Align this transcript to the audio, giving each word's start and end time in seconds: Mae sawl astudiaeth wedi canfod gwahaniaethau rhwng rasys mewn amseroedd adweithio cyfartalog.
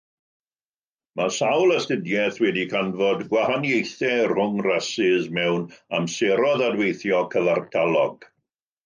Mae 1.19 1.33
sawl 1.33 1.73
astudiaeth 1.73 2.39
wedi 2.45 2.63
canfod 2.71 3.21
gwahaniaethau 3.33 4.25
rhwng 4.31 4.55
rasys 4.69 5.29
mewn 5.37 5.67
amseroedd 5.99 6.65
adweithio 6.71 7.21
cyfartalog. 7.37 8.27